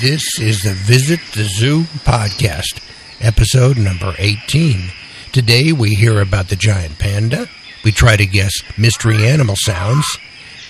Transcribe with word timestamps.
This 0.00 0.22
is 0.40 0.62
the 0.62 0.72
Visit 0.72 1.20
the 1.34 1.44
Zoo 1.44 1.82
podcast, 2.04 2.80
episode 3.20 3.78
number 3.78 4.14
18. 4.18 4.90
Today 5.32 5.72
we 5.72 5.90
hear 5.90 6.20
about 6.20 6.48
the 6.48 6.56
giant 6.56 6.98
panda, 6.98 7.46
we 7.84 7.92
try 7.92 8.16
to 8.16 8.26
guess 8.26 8.52
mystery 8.76 9.26
animal 9.26 9.54
sounds, 9.56 10.06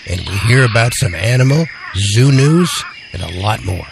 and 0.09 0.21
we 0.21 0.37
hear 0.39 0.65
about 0.65 0.93
some 0.95 1.15
animal, 1.15 1.67
zoo 1.95 2.31
news, 2.33 2.71
and 3.13 3.23
a 3.23 3.41
lot 3.41 3.65
more. 3.65 3.87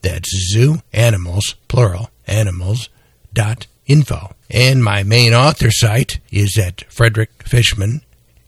That's 0.00 0.56
zooanimals, 0.56 1.54
plural, 1.68 2.08
animals.info. 2.26 4.34
And 4.48 4.82
my 4.82 5.02
main 5.02 5.34
author 5.34 5.70
site 5.70 6.18
is 6.30 6.56
at 6.56 6.90
Frederick 6.90 7.44
Fichman 7.44 8.00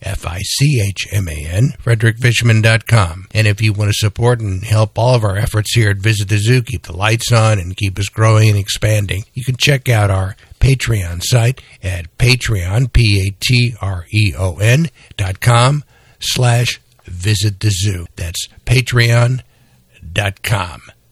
F 0.05 0.27
I 0.27 0.41
C 0.41 0.80
H 0.86 1.08
M 1.10 1.28
A 1.28 1.47
N, 1.47 1.74
frederickfichman.com. 1.83 3.27
And 3.33 3.47
if 3.47 3.60
you 3.62 3.72
want 3.72 3.91
to 3.91 3.94
support 3.97 4.41
and 4.41 4.62
help 4.62 4.98
all 4.98 5.14
of 5.14 5.24
our 5.24 5.36
efforts 5.36 5.74
here 5.74 5.91
at 5.91 5.97
Visit 5.97 6.28
the 6.28 6.38
Zoo, 6.38 6.62
keep 6.62 6.83
the 6.84 6.97
lights 6.97 7.33
on 7.33 7.58
and 7.58 7.77
keep 7.77 7.98
us 7.98 8.08
growing 8.08 8.50
and 8.50 8.58
expanding, 8.58 9.25
you 9.32 9.42
can 9.44 9.56
check 9.56 9.88
out 9.88 10.10
our 10.10 10.36
Patreon 10.60 11.22
site 11.22 11.60
at 11.82 12.16
Patreon, 12.19 12.92
P-A-T-R-E-O-N 12.92 14.91
dot 15.16 15.41
com 15.41 15.84
slash 16.20 16.80
visit 17.05 17.60
the 17.60 17.70
zoo. 17.70 18.06
That's 18.16 18.48
patreon.com 18.66 19.42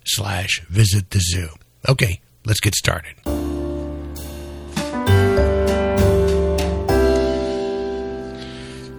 slash 0.05 0.63
visit 0.69 1.11
the 1.11 1.20
zoo. 1.20 1.48
Okay, 1.89 2.20
let's 2.45 2.61
get 2.61 2.75
started. 2.75 3.15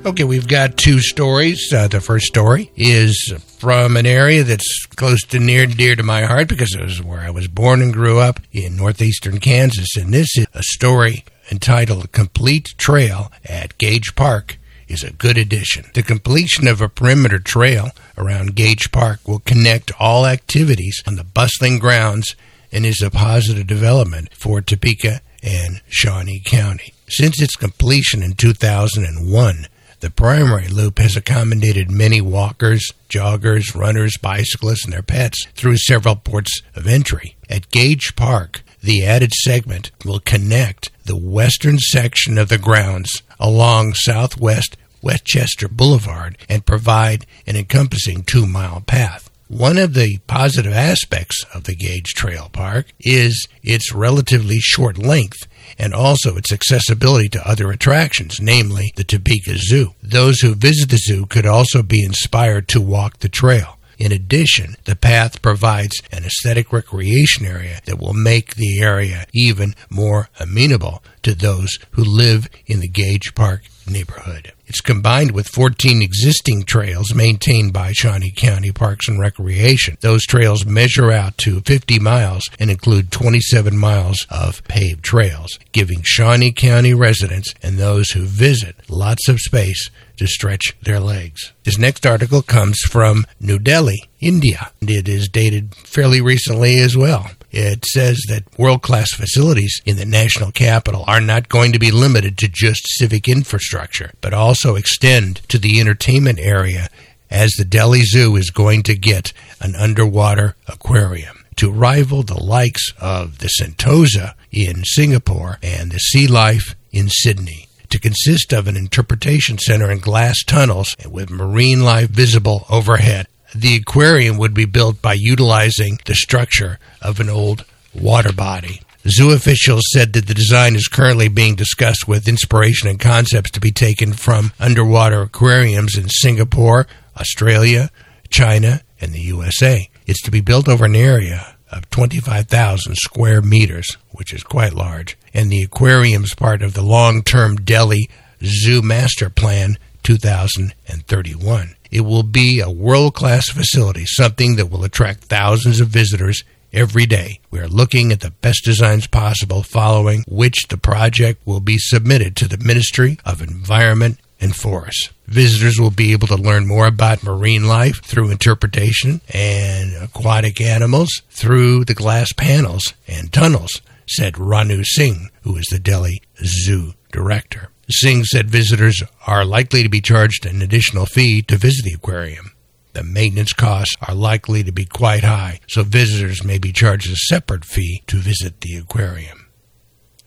Okay, 0.06 0.26
we've 0.26 0.50
got 0.50 0.76
two 0.76 1.00
stories. 1.00 1.72
Uh, 1.72 1.88
the 1.88 2.02
first 2.02 2.26
story 2.26 2.70
is 2.76 3.34
from 3.58 3.96
an 3.96 4.06
area 4.06 4.44
that's 4.44 4.86
close 4.98 5.22
to 5.28 5.40
near 5.40 5.64
and 5.64 5.78
dear 5.78 5.96
to 5.96 6.04
my 6.04 6.24
heart 6.24 6.50
because 6.50 6.76
it 6.76 6.84
was 6.84 7.02
where 7.02 7.22
I 7.22 7.30
was 7.30 7.48
born 7.48 7.82
and 7.82 7.94
grew 7.94 8.20
up 8.20 8.42
in 8.52 8.76
northeastern 8.76 9.40
Kansas. 9.40 9.96
And 9.96 10.14
this 10.14 10.28
is 10.36 10.46
a 10.54 10.62
story 10.62 11.24
entitled 11.50 12.12
Complete 12.12 12.74
Trail 12.78 13.32
at 13.46 13.78
Gage 13.78 14.14
Park 14.14 14.58
is 14.90 15.04
a 15.04 15.14
good 15.14 15.38
addition. 15.38 15.86
The 15.94 16.04
completion 16.04 16.68
of 16.68 16.82
a 16.82 16.90
perimeter 16.90 17.40
trail 17.40 17.92
around 18.18 18.56
Gage 18.56 18.92
Park 18.92 19.26
will 19.26 19.40
connect 19.40 19.94
all 20.02 20.26
activities 20.26 21.02
on 21.08 21.16
the 21.16 21.24
bustling 21.24 21.80
grounds 21.80 22.36
and 22.74 22.86
is 22.86 23.02
a 23.02 23.10
positive 23.10 23.68
development 23.68 24.34
for 24.34 24.60
Topeka 24.60 25.22
and 25.42 25.82
Shawnee 25.88 26.42
County. 26.44 26.94
Since 27.08 27.42
its 27.42 27.56
completion 27.56 28.22
in 28.22 28.34
2001, 28.34 29.68
the 30.04 30.10
primary 30.10 30.68
loop 30.68 31.00
has 31.00 31.16
accommodated 31.16 31.90
many 31.90 32.20
walkers, 32.20 32.92
joggers, 33.08 33.74
runners, 33.74 34.18
bicyclists, 34.22 34.84
and 34.84 34.92
their 34.92 35.02
pets 35.02 35.48
through 35.56 35.78
several 35.78 36.18
ports 36.18 36.62
of 36.76 36.88
entry. 36.88 37.38
At 37.50 37.70
Gage 37.70 38.14
Park, 38.18 38.64
the 38.82 39.06
added 39.06 39.32
segment 39.32 39.92
will 40.04 40.20
connect 40.20 40.92
the 41.06 41.16
western 41.16 41.80
section 41.80 42.38
of 42.38 42.50
the 42.50 42.58
grounds 42.58 43.24
along 43.40 43.94
southwest 43.94 44.76
Westchester 45.02 45.70
Boulevard 45.70 46.38
and 46.50 46.66
provide 46.66 47.26
an 47.48 47.56
encompassing 47.56 48.24
two 48.24 48.46
mile 48.46 48.82
path. 48.82 49.30
One 49.48 49.78
of 49.78 49.94
the 49.94 50.18
positive 50.28 50.74
aspects 50.74 51.46
of 51.54 51.64
the 51.64 51.76
Gage 51.76 52.14
Trail 52.14 52.50
Park 52.52 52.88
is 53.00 53.48
its 53.62 53.94
relatively 53.94 54.60
short 54.60 54.98
length 54.98 55.48
and 55.78 55.94
also 55.94 56.36
its 56.36 56.52
accessibility 56.52 57.30
to 57.30 57.48
other 57.48 57.72
attractions, 57.72 58.40
namely 58.42 58.92
the 58.96 59.04
Topeka 59.04 59.58
Zoo. 59.58 59.94
Those 60.02 60.40
who 60.40 60.56
visit 60.56 60.90
the 60.90 60.98
zoo 60.98 61.26
could 61.26 61.46
also 61.46 61.84
be 61.84 62.04
inspired 62.04 62.68
to 62.70 62.82
walk 62.82 63.20
the 63.20 63.30
trail. 63.30 63.78
In 63.98 64.12
addition, 64.12 64.76
the 64.86 64.96
path 64.96 65.42
provides 65.42 66.02
an 66.12 66.26
aesthetic 66.26 66.74
recreation 66.74 67.46
area 67.46 67.80
that 67.86 68.00
will 68.00 68.14
make 68.14 68.56
the 68.56 68.82
area 68.82 69.26
even 69.34 69.76
more 69.90 70.30
amenable 70.40 71.04
to 71.22 71.34
those 71.34 71.78
who 71.92 72.04
live 72.04 72.50
in 72.66 72.80
the 72.80 72.88
Gage 72.88 73.36
Park 73.36 73.62
neighborhood. 73.88 74.54
It's 74.68 74.82
combined 74.82 75.32
with 75.32 75.48
14 75.50 76.02
existing 76.02 76.64
trails 76.64 77.14
maintained 77.14 77.74
by 77.74 77.92
Shawnee 77.92 78.34
County 78.36 78.72
Parks 78.72 79.08
and 79.08 79.20
Recreation. 79.20 79.98
Those 80.02 80.26
trails 80.26 80.66
measure 80.66 81.12
out 81.12 81.38
to 81.40 81.62
50 81.62 82.00
miles 82.00 82.44
and 82.60 82.72
include 82.72 83.12
27 83.12 83.78
miles 83.78 84.26
of 84.30 84.64
paved 84.64 85.04
trails, 85.04 85.60
giving 85.72 86.02
Shawnee 86.04 86.52
County 86.52 86.94
residents 86.94 87.54
and 87.62 87.78
those 87.78 88.12
who 88.12 88.24
visit 88.24 88.76
lots 88.90 89.28
of 89.28 89.40
space 89.40 89.90
to 90.18 90.28
stretch 90.28 90.76
their 90.82 91.00
legs. 91.00 91.52
This 91.64 91.78
next 91.78 92.06
article 92.06 92.42
comes 92.42 92.80
from 92.82 93.26
New 93.40 93.60
Delhi, 93.60 94.04
India, 94.20 94.72
and 94.80 94.90
it 94.90 95.08
is 95.08 95.28
dated 95.28 95.76
fairly 95.76 96.22
recently 96.22 96.80
as 96.80 96.96
well. 96.96 97.30
It 97.54 97.86
says 97.86 98.20
that 98.30 98.44
world 98.58 98.82
class 98.82 99.12
facilities 99.12 99.80
in 99.86 99.98
the 99.98 100.06
national 100.06 100.52
capital 100.52 101.04
are 101.08 101.22
not 101.22 101.50
going 101.50 101.72
to 101.74 101.80
be 101.80 101.92
limited 101.92 102.36
to 102.40 102.48
just 102.48 102.82
civic 102.98 103.30
infrastructure, 103.30 104.12
but 104.22 104.34
also 104.34 104.76
extend 104.76 105.48
to 105.50 105.60
the 105.60 105.80
entertainment 105.80 106.40
area 106.40 106.90
as 107.30 107.52
the 107.52 107.64
Delhi 107.64 108.02
Zoo 108.02 108.36
is 108.38 108.50
going 108.50 108.82
to 108.84 108.96
get 108.96 109.34
an 109.62 109.76
underwater 109.76 110.56
aquarium 110.68 111.46
to 111.58 111.72
rival 111.72 112.24
the 112.24 112.44
likes 112.44 112.92
of 113.00 113.38
the 113.38 113.50
Sentosa 113.50 114.34
in 114.52 114.84
Singapore 114.84 115.60
and 115.62 115.92
the 115.92 116.00
Sea 116.00 116.26
Life 116.26 116.76
in 116.92 117.08
Sydney 117.08 117.68
to 117.92 118.00
consist 118.00 118.52
of 118.52 118.68
an 118.68 118.76
interpretation 118.76 119.60
center 119.60 119.92
and 119.92 120.02
glass 120.02 120.44
tunnels 120.44 120.96
with 121.08 121.30
marine 121.30 121.84
life 121.84 122.10
visible 122.10 122.66
overhead. 122.68 123.28
The 123.56 123.76
aquarium 123.76 124.38
would 124.38 124.54
be 124.54 124.66
built 124.66 125.02
by 125.02 125.16
utilizing 125.18 126.00
the 126.06 126.16
structure 126.16 126.80
of 127.02 127.20
an 127.20 127.30
old 127.30 127.66
water 127.94 128.34
body. 128.34 128.82
Zoo 129.08 129.32
officials 129.32 129.84
said 129.92 130.14
that 130.14 130.28
the 130.28 130.34
design 130.34 130.76
is 130.76 130.88
currently 130.88 131.28
being 131.28 131.56
discussed 131.56 132.08
with 132.08 132.28
inspiration 132.28 132.88
and 132.88 133.00
concepts 133.00 133.52
to 133.52 133.60
be 133.60 133.72
taken 133.72 134.14
from 134.14 134.54
underwater 134.60 135.22
aquariums 135.22 135.98
in 135.98 136.08
Singapore, 136.10 136.88
Australia, 137.18 137.90
China, 138.30 138.82
and 139.02 139.14
the 139.14 139.20
USA. 139.20 139.90
It's 140.08 140.22
to 140.24 140.32
be 140.32 140.42
built 140.42 140.70
over 140.70 140.86
an 140.86 140.96
area 140.96 141.56
of 141.70 141.90
25,000 141.90 142.96
square 142.96 143.42
meters, 143.42 143.98
which 144.12 144.34
is 144.34 144.44
quite 144.44 144.74
large, 144.74 145.18
and 145.34 145.52
the 145.52 145.64
aquarium's 145.64 146.34
part 146.34 146.62
of 146.62 146.74
the 146.74 146.82
long 146.82 147.24
term 147.24 147.58
Delhi 147.58 148.10
Zoo 148.44 148.82
Master 148.82 149.30
Plan 149.30 149.78
2031. 150.04 151.76
It 151.92 152.02
will 152.02 152.24
be 152.24 152.60
a 152.60 152.70
world 152.70 153.14
class 153.14 153.50
facility, 153.50 154.06
something 154.06 154.56
that 154.56 154.70
will 154.70 154.84
attract 154.84 155.26
thousands 155.26 155.80
of 155.80 155.90
visitors 155.90 156.44
every 156.72 157.06
day. 157.06 157.40
We 157.52 157.60
are 157.60 157.68
looking 157.68 158.12
at 158.12 158.22
the 158.22 158.32
best 158.32 158.64
designs 158.66 159.08
possible, 159.08 159.64
following 159.64 160.24
which 160.28 160.68
the 160.70 160.78
project 160.78 161.46
will 161.46 161.60
be 161.60 161.78
submitted 161.78 162.36
to 162.38 162.48
the 162.48 162.58
Ministry 162.58 163.20
of 163.26 163.42
Environment 163.42 164.20
and 164.42 164.56
Forests. 164.56 165.10
Visitors 165.28 165.80
will 165.80 165.92
be 165.92 166.12
able 166.12 166.28
to 166.28 166.36
learn 166.36 166.68
more 166.68 166.88
about 166.88 167.24
marine 167.24 167.68
life 167.68 168.04
through 168.04 168.32
interpretation 168.32 169.22
and 169.34 169.96
aquatic 170.04 170.60
animals 170.60 171.22
through 171.30 171.86
the 171.86 171.94
glass 171.94 172.34
panels 172.34 172.94
and 173.08 173.32
tunnels 173.32 173.82
said 174.08 174.34
Renu 174.34 174.84
Singh, 174.86 175.30
who 175.44 175.56
is 175.56 175.66
the 175.72 175.80
Delhi 175.80 176.22
Zoo 176.44 176.94
director. 177.12 177.70
Singh 177.90 178.24
said 178.24 178.50
visitors 178.50 179.04
are 179.28 179.44
likely 179.44 179.84
to 179.84 179.90
be 179.90 180.02
charged 180.02 180.46
an 180.46 180.62
additional 180.62 181.06
fee 181.06 181.42
to 181.44 181.58
visit 181.58 181.84
the 181.84 181.94
aquarium. 181.94 182.52
The 182.94 183.04
maintenance 183.04 183.54
costs 183.54 183.96
are 184.08 184.16
likely 184.16 184.64
to 184.64 184.72
be 184.72 184.86
quite 184.86 185.24
high, 185.24 185.60
so 185.68 185.84
visitors 185.84 186.44
may 186.44 186.60
be 186.60 186.72
charged 186.72 187.12
a 187.12 187.16
separate 187.16 187.66
fee 187.66 188.04
to 188.08 188.18
visit 188.18 188.62
the 188.62 188.78
aquarium. 188.78 189.48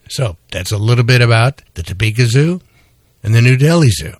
So 0.08 0.36
that's 0.50 0.72
a 0.72 0.78
little 0.78 1.04
bit 1.04 1.22
about 1.22 1.62
the 1.74 1.82
Topeka 1.82 2.26
Zoo 2.26 2.60
and 3.22 3.34
the 3.34 3.42
New 3.42 3.56
Delhi 3.56 3.88
Zoo. 3.90 4.14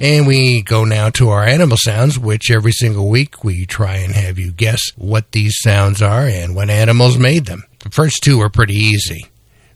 And 0.00 0.26
we 0.26 0.62
go 0.62 0.84
now 0.84 1.10
to 1.10 1.28
our 1.28 1.44
animal 1.44 1.76
sounds, 1.76 2.18
which 2.18 2.50
every 2.50 2.72
single 2.72 3.08
week 3.08 3.44
we 3.44 3.66
try 3.66 3.98
and 3.98 4.12
have 4.12 4.36
you 4.36 4.50
guess 4.50 4.80
what 4.96 5.30
these 5.30 5.56
sounds 5.60 6.02
are 6.02 6.26
and 6.26 6.56
what 6.56 6.70
animals 6.70 7.16
made 7.18 7.46
them. 7.46 7.64
The 7.82 7.90
first 7.90 8.22
two 8.22 8.40
are 8.40 8.48
pretty 8.48 8.74
easy. 8.74 9.26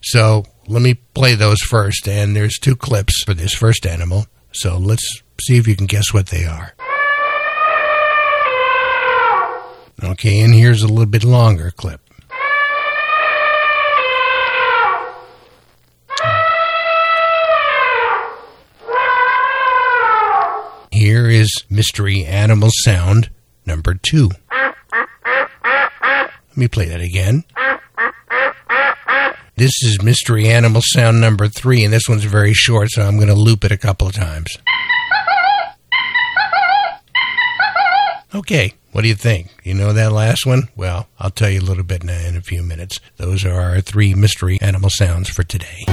So 0.03 0.45
let 0.69 0.83
me 0.83 0.95
play 0.95 1.35
those 1.35 1.61
first. 1.61 2.09
And 2.09 2.35
there's 2.35 2.59
two 2.59 2.77
clips 2.77 3.23
for 3.25 3.35
this 3.35 3.53
first 3.53 3.87
animal. 3.87 4.27
So 4.53 4.79
let's 4.79 5.23
see 5.43 5.57
if 5.57 5.67
you 5.67 5.77
can 5.77 5.87
guess 5.87 6.15
what 6.15 6.29
they 6.29 6.45
are. 6.45 6.73
Okay, 10.03 10.41
and 10.41 10.55
here's 10.55 10.83
a 10.83 10.89
little 10.89 11.07
bit 11.07 11.25
longer 11.25 11.71
clip. 11.71 12.01
Here 20.93 21.29
is 21.29 21.53
mystery 21.69 22.25
animal 22.25 22.71
sound 22.73 23.31
number 23.67 23.95
two. 23.95 24.31
Let 24.51 26.57
me 26.57 26.69
play 26.69 26.87
that 26.87 27.01
again. 27.01 27.45
This 29.59 29.83
is 29.83 30.03
mystery 30.03 30.49
animal 30.49 30.83
sound 30.85 31.19
number 31.19 31.49
three, 31.49 31.83
and 31.83 31.91
this 31.91 32.11
one's 32.11 32.25
very 32.25 32.53
short, 32.53 32.91
so 32.91 33.01
I'm 33.01 33.17
going 33.17 33.29
to 33.29 33.35
loop 33.35 33.65
it 33.65 33.73
a 33.73 33.79
couple 33.79 34.07
of 34.07 34.13
times. 34.13 34.55
Okay, 38.35 38.75
what 38.93 39.01
do 39.01 39.09
you 39.09 39.15
think? 39.15 39.49
You 39.65 39.73
know 39.73 39.95
that 39.95 40.13
last 40.13 40.45
one? 40.45 40.69
Well, 40.77 41.09
I'll 41.19 41.31
tell 41.31 41.49
you 41.49 41.61
a 41.61 41.63
little 41.63 41.85
bit 41.85 42.05
now 42.05 42.21
in 42.27 42.37
a 42.37 42.43
few 42.43 42.63
minutes. 42.63 43.01
Those 43.17 43.47
are 43.47 43.59
our 43.59 43.81
three 43.81 44.15
mystery 44.15 44.59
animal 44.61 44.91
sounds 44.91 45.31
for 45.31 45.43
today. 45.43 45.87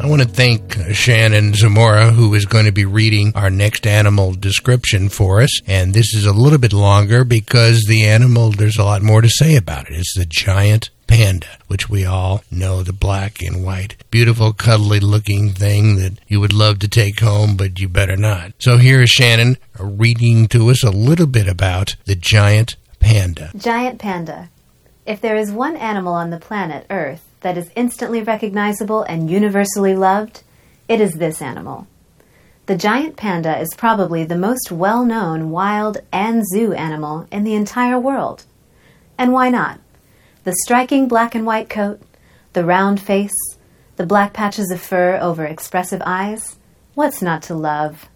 I 0.00 0.06
want 0.06 0.22
to 0.22 0.28
thank 0.28 0.72
Shannon 0.94 1.52
Zamora, 1.52 2.10
who 2.10 2.32
is 2.32 2.46
going 2.46 2.64
to 2.64 2.72
be 2.72 2.86
reading 2.86 3.32
our 3.34 3.50
next 3.50 3.86
animal 3.86 4.32
description 4.32 5.10
for 5.10 5.42
us. 5.42 5.60
And 5.66 5.92
this 5.92 6.14
is 6.14 6.24
a 6.24 6.32
little 6.32 6.58
bit 6.58 6.72
longer 6.72 7.22
because 7.22 7.84
the 7.84 8.06
animal, 8.06 8.50
there's 8.50 8.78
a 8.78 8.84
lot 8.84 9.02
more 9.02 9.20
to 9.20 9.28
say 9.28 9.56
about 9.56 9.90
it. 9.90 9.98
It's 9.98 10.16
the 10.16 10.24
giant 10.24 10.88
panda, 11.06 11.58
which 11.66 11.90
we 11.90 12.06
all 12.06 12.42
know 12.50 12.82
the 12.82 12.94
black 12.94 13.42
and 13.42 13.62
white, 13.62 13.96
beautiful, 14.10 14.54
cuddly 14.54 15.00
looking 15.00 15.50
thing 15.50 15.96
that 15.96 16.18
you 16.26 16.40
would 16.40 16.54
love 16.54 16.78
to 16.78 16.88
take 16.88 17.20
home, 17.20 17.58
but 17.58 17.78
you 17.78 17.86
better 17.86 18.16
not. 18.16 18.52
So 18.58 18.78
here 18.78 19.02
is 19.02 19.10
Shannon 19.10 19.58
reading 19.78 20.48
to 20.48 20.70
us 20.70 20.82
a 20.82 20.90
little 20.90 21.26
bit 21.26 21.46
about 21.46 21.96
the 22.06 22.14
giant 22.14 22.76
panda. 23.00 23.50
Giant 23.54 23.98
panda. 23.98 24.48
If 25.04 25.20
there 25.20 25.36
is 25.36 25.52
one 25.52 25.76
animal 25.76 26.14
on 26.14 26.30
the 26.30 26.40
planet 26.40 26.86
Earth 26.88 27.29
that 27.40 27.56
is 27.56 27.70
instantly 27.74 28.22
recognizable 28.22 29.02
and 29.02 29.30
universally 29.30 29.94
loved, 29.94 30.42
it 30.88 31.00
is 31.00 31.14
this 31.14 31.40
animal. 31.40 31.86
The 32.66 32.76
giant 32.76 33.16
panda 33.16 33.58
is 33.58 33.74
probably 33.76 34.24
the 34.24 34.36
most 34.36 34.70
well 34.70 35.04
known 35.04 35.50
wild 35.50 35.98
and 36.12 36.44
zoo 36.46 36.72
animal 36.72 37.26
in 37.32 37.44
the 37.44 37.54
entire 37.54 37.98
world. 37.98 38.44
And 39.18 39.32
why 39.32 39.48
not? 39.48 39.80
The 40.44 40.54
striking 40.64 41.08
black 41.08 41.34
and 41.34 41.44
white 41.44 41.68
coat, 41.68 42.00
the 42.52 42.64
round 42.64 43.00
face, 43.00 43.56
the 43.96 44.06
black 44.06 44.32
patches 44.32 44.70
of 44.70 44.80
fur 44.80 45.18
over 45.20 45.44
expressive 45.44 46.02
eyes, 46.06 46.58
what's 46.94 47.20
not 47.20 47.42
to 47.42 47.54
love? 47.54 48.08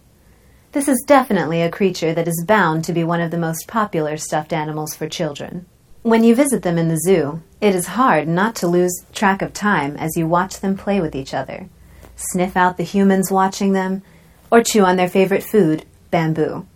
This 0.73 0.89
is 0.89 1.05
definitely 1.07 1.63
a 1.63 1.71
creature 1.71 2.15
that 2.15 2.27
is 2.27 2.45
bound 2.47 2.85
to 2.85 2.93
be 2.93 3.05
one 3.05 3.21
of 3.21 3.31
the 3.31 3.39
most 3.39 3.69
popular 3.69 4.17
stuffed 4.17 4.53
animals 4.53 4.95
for 4.95 5.09
children. 5.09 5.67
When 6.05 6.23
you 6.23 6.35
visit 6.35 6.63
them 6.63 6.77
in 6.77 6.89
the 6.89 6.99
zoo, 6.99 7.41
it 7.63 7.75
is 7.75 7.87
hard 7.87 8.29
not 8.29 8.55
to 8.57 8.67
lose 8.67 9.07
track 9.15 9.41
of 9.41 9.55
time 9.55 9.97
as 9.97 10.19
you 10.19 10.27
watch 10.27 10.61
them 10.61 10.77
play 10.77 11.01
with 11.01 11.15
each 11.15 11.33
other, 11.33 11.71
sniff 12.15 12.59
out 12.59 12.77
the 12.77 12.85
humans 12.85 13.31
watching 13.31 13.73
them, 13.73 14.03
or 14.51 14.63
chew 14.63 14.85
on 14.85 14.97
their 14.97 15.09
favorite 15.09 15.43
food, 15.43 15.87
bamboo. 16.11 16.67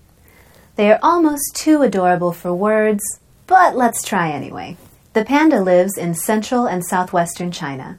They 0.76 0.90
are 0.90 0.98
almost 1.02 1.54
too 1.54 1.82
adorable 1.82 2.32
for 2.32 2.54
words, 2.54 3.02
but 3.46 3.76
let's 3.76 4.02
try 4.02 4.30
anyway. 4.30 4.78
The 5.12 5.26
panda 5.26 5.60
lives 5.60 5.98
in 5.98 6.14
central 6.14 6.64
and 6.64 6.82
southwestern 6.82 7.52
China. 7.52 7.98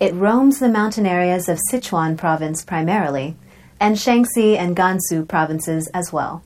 It 0.00 0.14
roams 0.14 0.58
the 0.58 0.70
mountain 0.70 1.04
areas 1.04 1.50
of 1.50 1.60
Sichuan 1.70 2.16
province 2.16 2.64
primarily, 2.64 3.36
and 3.78 3.96
Shaanxi 3.96 4.56
and 4.56 4.74
Gansu 4.74 5.28
provinces 5.28 5.88
as 5.88 6.14
well. 6.14 6.42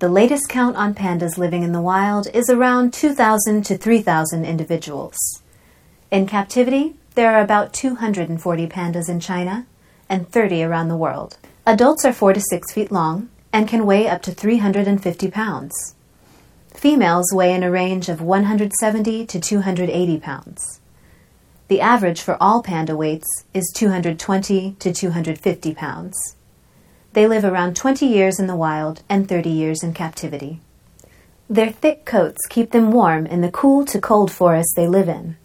The 0.00 0.08
latest 0.08 0.48
count 0.48 0.76
on 0.76 0.94
pandas 0.94 1.36
living 1.36 1.62
in 1.62 1.72
the 1.72 1.82
wild 1.82 2.26
is 2.32 2.48
around 2.48 2.94
2,000 2.94 3.62
to 3.66 3.76
3,000 3.76 4.46
individuals. 4.46 5.18
In 6.10 6.26
captivity, 6.26 6.94
there 7.16 7.30
are 7.34 7.42
about 7.42 7.74
240 7.74 8.66
pandas 8.66 9.10
in 9.10 9.20
China 9.20 9.66
and 10.08 10.26
30 10.26 10.62
around 10.62 10.88
the 10.88 10.96
world. 10.96 11.36
Adults 11.66 12.06
are 12.06 12.14
4 12.14 12.32
to 12.32 12.40
6 12.40 12.72
feet 12.72 12.90
long 12.90 13.28
and 13.52 13.68
can 13.68 13.84
weigh 13.84 14.08
up 14.08 14.22
to 14.22 14.32
350 14.32 15.30
pounds. 15.30 15.94
Females 16.72 17.30
weigh 17.34 17.52
in 17.52 17.62
a 17.62 17.70
range 17.70 18.08
of 18.08 18.22
170 18.22 19.26
to 19.26 19.38
280 19.38 20.18
pounds. 20.18 20.80
The 21.68 21.82
average 21.82 22.22
for 22.22 22.42
all 22.42 22.62
panda 22.62 22.96
weights 22.96 23.28
is 23.52 23.70
220 23.76 24.76
to 24.78 24.92
250 24.94 25.74
pounds. 25.74 26.36
They 27.12 27.26
live 27.26 27.44
around 27.44 27.74
20 27.74 28.06
years 28.06 28.38
in 28.38 28.46
the 28.46 28.54
wild 28.54 29.02
and 29.08 29.28
30 29.28 29.50
years 29.50 29.82
in 29.82 29.92
captivity. 29.92 30.60
Their 31.48 31.72
thick 31.72 32.04
coats 32.04 32.46
keep 32.48 32.70
them 32.70 32.92
warm 32.92 33.26
in 33.26 33.40
the 33.40 33.50
cool 33.50 33.84
to 33.86 34.00
cold 34.00 34.30
forests 34.30 34.72
they 34.76 34.86
live 34.86 35.08
in. 35.08 35.36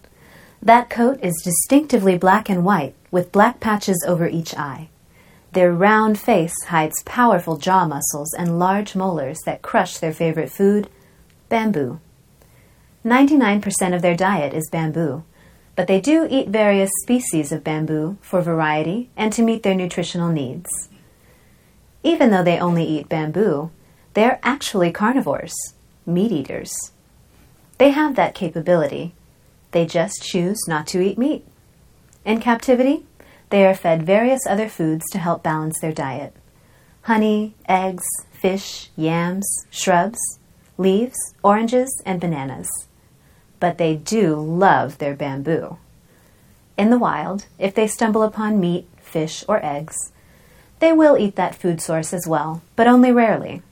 That 0.62 0.88
coat 0.88 1.18
is 1.22 1.42
distinctively 1.42 2.16
black 2.16 2.48
and 2.48 2.64
white, 2.64 2.94
with 3.10 3.32
black 3.32 3.58
patches 3.58 4.04
over 4.06 4.28
each 4.28 4.54
eye. 4.56 4.88
Their 5.52 5.72
round 5.72 6.20
face 6.20 6.54
hides 6.68 7.02
powerful 7.04 7.56
jaw 7.56 7.86
muscles 7.86 8.32
and 8.34 8.60
large 8.60 8.94
molars 8.94 9.38
that 9.44 9.62
crush 9.62 9.98
their 9.98 10.12
favorite 10.12 10.52
food, 10.52 10.88
bamboo. 11.48 11.98
99% 13.04 13.94
of 13.94 14.02
their 14.02 14.16
diet 14.16 14.54
is 14.54 14.68
bamboo, 14.70 15.24
but 15.74 15.88
they 15.88 16.00
do 16.00 16.28
eat 16.30 16.48
various 16.48 16.90
species 17.02 17.50
of 17.50 17.64
bamboo 17.64 18.18
for 18.20 18.40
variety 18.40 19.10
and 19.16 19.32
to 19.32 19.42
meet 19.42 19.64
their 19.64 19.74
nutritional 19.74 20.30
needs. 20.30 20.70
Even 22.06 22.30
though 22.30 22.44
they 22.44 22.60
only 22.60 22.84
eat 22.84 23.08
bamboo, 23.08 23.72
they're 24.14 24.38
actually 24.44 24.92
carnivores, 24.92 25.56
meat 26.06 26.30
eaters. 26.30 26.92
They 27.78 27.90
have 27.90 28.14
that 28.14 28.32
capability. 28.32 29.12
They 29.72 29.86
just 29.86 30.22
choose 30.22 30.68
not 30.68 30.86
to 30.86 31.00
eat 31.00 31.18
meat. 31.18 31.44
In 32.24 32.38
captivity, 32.38 33.06
they 33.50 33.66
are 33.66 33.74
fed 33.74 34.04
various 34.04 34.46
other 34.46 34.68
foods 34.68 35.04
to 35.10 35.18
help 35.18 35.42
balance 35.42 35.80
their 35.80 35.92
diet 35.92 36.32
honey, 37.02 37.54
eggs, 37.68 38.04
fish, 38.30 38.90
yams, 38.96 39.66
shrubs, 39.70 40.38
leaves, 40.78 41.18
oranges, 41.42 42.02
and 42.06 42.20
bananas. 42.20 42.68
But 43.58 43.78
they 43.78 43.96
do 43.96 44.36
love 44.36 44.98
their 44.98 45.16
bamboo. 45.16 45.78
In 46.78 46.90
the 46.90 46.98
wild, 46.98 47.46
if 47.58 47.74
they 47.74 47.88
stumble 47.88 48.22
upon 48.22 48.60
meat, 48.60 48.86
fish, 49.00 49.44
or 49.48 49.64
eggs, 49.64 49.96
they 50.78 50.92
will 50.92 51.16
eat 51.16 51.36
that 51.36 51.54
food 51.54 51.80
source 51.80 52.12
as 52.12 52.26
well, 52.26 52.62
but 52.74 52.86
only 52.86 53.12
rarely. 53.12 53.62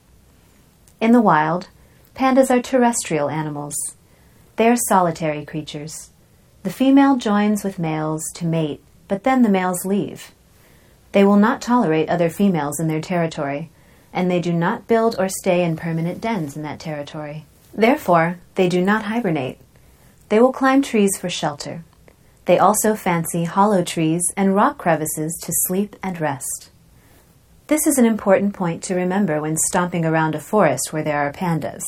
In 0.99 1.11
the 1.11 1.21
wild, 1.21 1.67
pandas 2.15 2.49
are 2.49 2.61
terrestrial 2.61 3.29
animals. 3.29 3.75
They 4.55 4.69
are 4.69 4.77
solitary 4.87 5.45
creatures. 5.45 6.09
The 6.63 6.71
female 6.71 7.17
joins 7.17 7.63
with 7.63 7.77
males 7.77 8.23
to 8.35 8.45
mate, 8.45 8.81
but 9.07 9.23
then 9.23 9.43
the 9.43 9.49
males 9.49 9.85
leave. 9.85 10.31
They 11.11 11.23
will 11.23 11.37
not 11.37 11.61
tolerate 11.61 12.09
other 12.09 12.29
females 12.29 12.79
in 12.79 12.87
their 12.87 13.01
territory, 13.01 13.69
and 14.11 14.31
they 14.31 14.39
do 14.39 14.51
not 14.51 14.87
build 14.87 15.15
or 15.19 15.29
stay 15.29 15.63
in 15.63 15.75
permanent 15.75 16.21
dens 16.21 16.55
in 16.55 16.63
that 16.63 16.79
territory. 16.79 17.45
Therefore, 17.73 18.39
they 18.55 18.67
do 18.69 18.81
not 18.81 19.03
hibernate. 19.03 19.59
They 20.29 20.39
will 20.39 20.53
climb 20.53 20.81
trees 20.81 21.17
for 21.17 21.29
shelter. 21.29 21.83
They 22.45 22.57
also 22.57 22.95
fancy 22.95 23.43
hollow 23.43 23.83
trees 23.83 24.23
and 24.37 24.55
rock 24.55 24.77
crevices 24.77 25.37
to 25.43 25.51
sleep 25.67 25.95
and 26.01 26.19
rest. 26.19 26.69
This 27.67 27.87
is 27.87 27.97
an 27.97 28.05
important 28.05 28.53
point 28.53 28.83
to 28.83 28.93
remember 28.93 29.41
when 29.41 29.57
stomping 29.57 30.05
around 30.05 30.35
a 30.35 30.39
forest 30.39 30.93
where 30.93 31.01
there 31.01 31.17
are 31.17 31.33
pandas. 31.33 31.81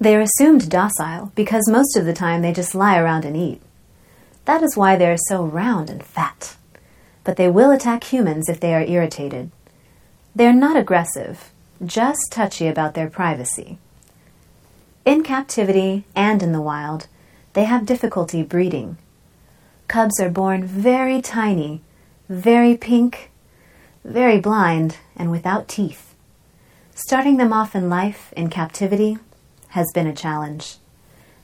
They 0.00 0.16
are 0.16 0.22
assumed 0.22 0.70
docile 0.70 1.32
because 1.34 1.68
most 1.68 1.98
of 1.98 2.06
the 2.06 2.14
time 2.14 2.40
they 2.40 2.54
just 2.54 2.74
lie 2.74 2.98
around 2.98 3.26
and 3.26 3.36
eat. 3.36 3.60
That 4.46 4.62
is 4.62 4.74
why 4.74 4.96
they 4.96 5.10
are 5.10 5.18
so 5.28 5.44
round 5.44 5.90
and 5.90 6.02
fat. 6.02 6.56
But 7.24 7.36
they 7.36 7.50
will 7.50 7.70
attack 7.70 8.04
humans 8.04 8.48
if 8.48 8.58
they 8.58 8.74
are 8.74 8.82
irritated. 8.82 9.50
They're 10.34 10.54
not 10.54 10.78
aggressive, 10.78 11.50
just 11.84 12.32
touchy 12.32 12.66
about 12.66 12.94
their 12.94 13.10
privacy. 13.10 13.76
In 15.04 15.22
captivity 15.22 16.04
and 16.14 16.42
in 16.42 16.52
the 16.52 16.62
wild, 16.62 17.06
they 17.52 17.64
have 17.64 17.84
difficulty 17.84 18.42
breeding. 18.42 18.96
Cubs 19.88 20.18
are 20.20 20.30
born 20.30 20.64
very 20.64 21.20
tiny, 21.20 21.82
very 22.30 22.78
pink, 22.78 23.30
very 24.04 24.40
blind, 24.40 24.98
and 25.16 25.30
without 25.30 25.68
teeth. 25.68 26.14
Starting 26.94 27.36
them 27.36 27.52
off 27.52 27.74
in 27.74 27.88
life 27.88 28.32
in 28.36 28.50
captivity 28.50 29.18
has 29.68 29.86
been 29.94 30.06
a 30.06 30.14
challenge. 30.14 30.76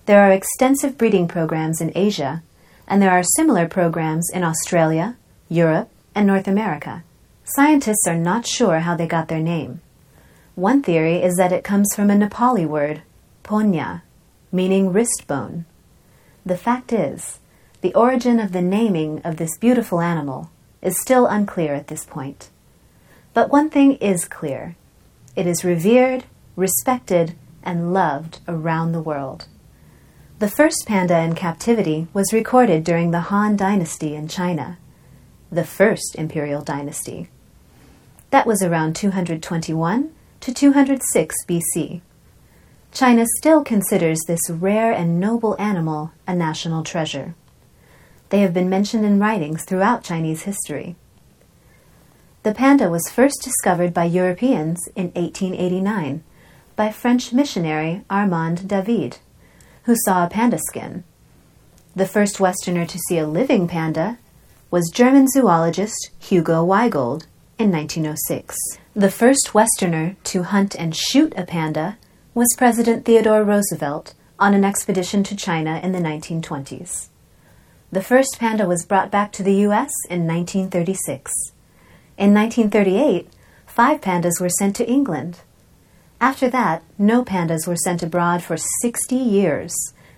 There 0.07 0.21
are 0.21 0.33
extensive 0.33 0.99
breeding 0.99 1.29
programs 1.29 1.81
in 1.81 1.93
Asia, 1.95 2.43
and 2.87 3.01
there 3.01 3.11
are 3.11 3.23
similar 3.37 3.69
programs 3.69 4.29
in 4.33 4.45
Australia, 4.45 5.17
Europe, 5.49 5.89
and 6.15 6.27
North 6.27 6.49
America. 6.49 7.05
Scientists 7.45 8.07
are 8.07 8.17
not 8.17 8.47
sure 8.47 8.81
how 8.81 8.95
they 8.95 9.07
got 9.07 9.29
their 9.29 9.41
name. 9.41 9.81
One 10.55 10.83
theory 10.83 11.23
is 11.23 11.35
that 11.37 11.53
it 11.53 11.65
comes 11.65 11.95
from 11.95 12.11
a 12.11 12.15
Nepali 12.15 12.67
word, 12.67 13.03
ponya, 13.43 14.03
meaning 14.53 14.93
wrist 14.93 15.25
bone. 15.27 15.65
The 16.47 16.57
fact 16.57 16.93
is, 16.93 17.39
the 17.81 17.95
origin 17.95 18.39
of 18.39 18.53
the 18.53 18.63
naming 18.63 19.21
of 19.23 19.37
this 19.37 19.59
beautiful 19.59 20.01
animal 20.01 20.51
is 20.85 21.01
still 21.01 21.27
unclear 21.27 21.75
at 21.75 21.89
this 21.89 22.05
point. 22.05 22.51
But 23.33 23.51
one 23.51 23.71
thing 23.71 23.97
is 23.97 24.27
clear 24.27 24.77
it 25.35 25.49
is 25.49 25.65
revered, 25.65 26.25
respected, 26.55 27.35
and 27.65 27.93
loved 27.93 28.39
around 28.47 28.93
the 28.93 29.03
world. 29.03 29.49
The 30.39 30.49
first 30.49 30.85
panda 30.87 31.19
in 31.19 31.35
captivity 31.35 32.07
was 32.13 32.33
recorded 32.33 32.85
during 32.85 33.11
the 33.11 33.33
Han 33.33 33.57
Dynasty 33.57 34.15
in 34.15 34.29
China, 34.29 34.79
the 35.51 35.65
first 35.65 36.15
imperial 36.17 36.61
dynasty. 36.61 37.29
That 38.31 38.47
was 38.47 38.63
around 38.63 38.95
221 38.95 40.13
to 40.41 40.53
206 40.53 41.35
BC. 41.49 42.01
China 42.93 43.25
still 43.39 43.65
considers 43.65 44.21
this 44.27 44.51
rare 44.51 44.93
and 44.93 45.19
noble 45.19 45.57
animal 45.59 46.13
a 46.27 46.35
national 46.35 46.85
treasure. 46.85 47.35
They 48.35 48.41
have 48.41 48.53
been 48.53 48.69
mentioned 48.69 49.05
in 49.05 49.21
writings 49.21 49.63
throughout 49.63 50.03
Chinese 50.03 50.43
history. 50.43 50.97
The 52.43 52.53
panda 52.53 52.91
was 52.91 53.09
first 53.09 53.41
discovered 53.45 53.95
by 53.95 54.07
Europeans 54.07 54.81
in 54.97 55.13
1889 55.13 56.25
by 56.75 56.91
French 56.91 57.33
missionary 57.33 58.03
Armand 58.11 58.67
David, 58.67 59.19
who 59.85 59.95
saw 59.95 60.25
a 60.25 60.29
panda 60.29 60.59
skin. 60.59 61.05
The 61.95 62.09
first 62.09 62.41
Westerner 62.41 62.87
to 62.87 62.99
see 63.07 63.19
a 63.19 63.29
living 63.29 63.69
panda 63.69 64.19
was 64.69 64.91
German 64.93 65.29
zoologist 65.29 66.11
Hugo 66.19 66.67
Weigold 66.67 67.27
in 67.57 67.71
1906. 67.71 68.57
The 68.97 69.13
first 69.13 69.55
Westerner 69.55 70.17
to 70.25 70.43
hunt 70.43 70.75
and 70.75 70.97
shoot 70.97 71.33
a 71.37 71.45
panda 71.45 71.99
was 72.35 72.49
President 72.59 73.05
Theodore 73.05 73.45
Roosevelt 73.45 74.15
on 74.41 74.55
an 74.55 74.65
expedition 74.65 75.23
to 75.23 75.37
China 75.37 75.79
in 75.85 75.93
the 75.93 76.01
1920s. 76.01 77.11
The 77.95 78.03
first 78.03 78.41
panda 78.41 78.67
was 78.67 78.85
brought 78.85 79.13
back 79.13 79.31
to 79.35 79.45
the 79.45 79.55
U.S. 79.69 79.93
in 80.11 80.27
1936. 80.27 81.31
In 82.19 82.35
1938, 82.35 83.29
five 83.69 84.01
pandas 84.01 84.41
were 84.41 84.49
sent 84.49 84.75
to 84.75 84.91
England. 84.91 85.43
After 86.21 86.51
that, 86.51 86.83
no 86.99 87.25
pandas 87.25 87.69
were 87.69 87.77
sent 87.77 88.03
abroad 88.03 88.43
for 88.43 88.57
60 88.57 89.15
years 89.15 89.73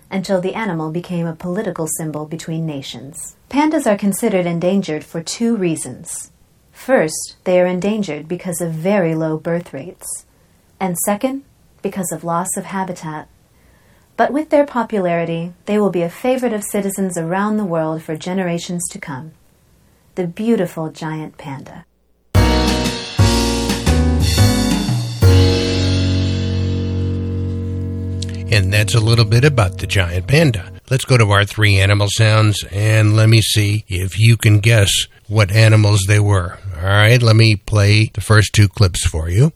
until 0.09 0.41
the 0.41 0.55
animal 0.55 0.89
became 0.89 1.27
a 1.27 1.35
political 1.35 1.85
symbol 1.85 2.25
between 2.25 2.65
nations. 2.65 3.35
Pandas 3.47 3.85
are 3.85 3.95
considered 3.95 4.47
endangered 4.47 5.03
for 5.03 5.21
two 5.21 5.55
reasons. 5.55 6.31
First, 6.71 7.35
they 7.43 7.61
are 7.61 7.67
endangered 7.67 8.27
because 8.27 8.59
of 8.59 8.71
very 8.71 9.13
low 9.13 9.37
birth 9.37 9.71
rates. 9.71 10.25
And 10.79 10.97
second, 11.05 11.43
because 11.83 12.11
of 12.11 12.23
loss 12.23 12.57
of 12.57 12.65
habitat. 12.65 13.29
But 14.17 14.33
with 14.33 14.49
their 14.49 14.65
popularity, 14.65 15.53
they 15.67 15.77
will 15.77 15.91
be 15.91 16.01
a 16.01 16.09
favorite 16.09 16.51
of 16.51 16.63
citizens 16.63 17.19
around 17.19 17.57
the 17.57 17.63
world 17.65 18.01
for 18.01 18.15
generations 18.15 18.83
to 18.89 18.99
come. 18.99 19.33
The 20.15 20.25
beautiful 20.25 20.89
giant 20.89 21.37
panda. 21.37 21.85
And 28.49 28.73
that's 28.73 28.95
a 28.95 28.99
little 28.99 29.25
bit 29.25 29.43
about 29.43 29.77
the 29.77 29.85
giant 29.85 30.25
panda. 30.25 30.71
Let's 30.89 31.05
go 31.05 31.17
to 31.17 31.29
our 31.29 31.45
three 31.45 31.79
animal 31.79 32.07
sounds 32.09 32.63
and 32.71 33.15
let 33.15 33.29
me 33.29 33.41
see 33.41 33.85
if 33.87 34.17
you 34.17 34.35
can 34.35 34.61
guess 34.61 34.89
what 35.27 35.51
animals 35.51 36.05
they 36.07 36.19
were. 36.19 36.57
All 36.77 36.83
right, 36.83 37.21
let 37.21 37.35
me 37.35 37.55
play 37.55 38.09
the 38.13 38.21
first 38.21 38.53
two 38.53 38.67
clips 38.67 39.05
for 39.05 39.29
you. 39.29 39.51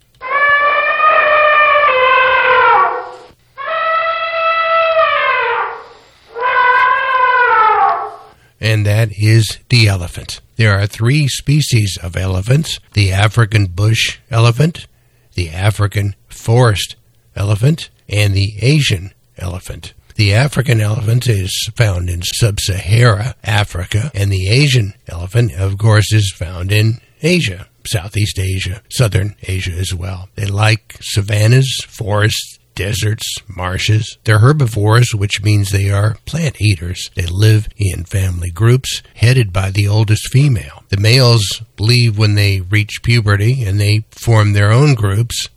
And 8.62 8.86
that 8.86 9.10
is 9.18 9.58
the 9.70 9.88
elephant. 9.88 10.40
There 10.56 10.80
are 10.80 10.86
three 10.86 11.28
species 11.28 11.98
of 12.02 12.16
elephants 12.16 12.80
the 12.94 13.12
African 13.12 13.66
bush 13.66 14.20
elephant, 14.30 14.88
the 15.34 15.50
African 15.50 16.16
forest 16.30 16.96
elephant, 17.36 17.90
and 18.08 18.34
the 18.34 18.54
Asian 18.62 19.12
elephant. 19.38 19.94
The 20.16 20.34
African 20.34 20.80
elephant 20.82 21.28
is 21.28 21.70
found 21.76 22.10
in 22.10 22.22
sub 22.22 22.60
Sahara 22.60 23.36
Africa, 23.44 24.12
and 24.14 24.32
the 24.32 24.50
Asian 24.50 24.94
elephant, 25.08 25.54
of 25.54 25.78
course, 25.78 26.14
is 26.14 26.32
found 26.32 26.72
in 26.72 27.00
Asia, 27.24 27.68
Southeast 27.88 28.38
Asia, 28.38 28.84
Southern 28.90 29.36
Asia 29.44 29.72
as 29.72 29.94
well. 29.94 30.30
They 30.36 30.46
like 30.46 30.98
savannas, 31.02 31.84
forests, 31.88 32.60
deserts, 32.76 33.26
marshes. 33.48 34.18
They're 34.24 34.40
herbivores, 34.40 35.14
which 35.14 35.42
means 35.44 35.70
they 35.70 35.90
are 35.90 36.18
plant 36.26 36.62
eaters. 36.62 37.10
They 37.16 37.26
live 37.26 37.68
in 37.78 38.06
family 38.06 38.52
groups 38.52 39.02
headed 39.16 39.52
by 39.52 39.72
the 39.72 39.88
oldest 39.88 40.30
female. 40.30 40.84
The 40.90 40.98
males 40.98 41.62
leave 41.80 42.18
when 42.18 42.36
they 42.36 42.62
reach 42.62 43.04
puberty 43.04 43.64
and 43.64 43.80
they 43.80 44.06
form 44.12 44.54
their 44.54 44.72
own 44.72 44.96
groups 44.96 45.50